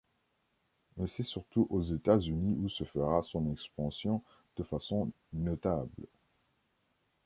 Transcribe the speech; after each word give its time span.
Mais 0.97 1.05
c'est 1.05 1.21
surtout 1.21 1.67
aux 1.69 1.83
États-Unis 1.83 2.55
où 2.57 2.69
se 2.69 2.83
fera 2.83 3.21
son 3.21 3.51
expansion 3.51 4.23
de 4.57 4.63
façon 4.63 5.11
notable. 5.31 6.07